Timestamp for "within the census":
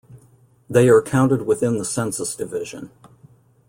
1.43-2.35